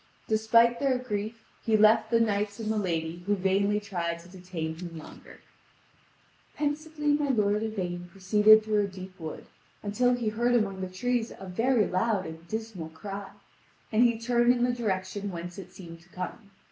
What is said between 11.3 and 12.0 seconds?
a very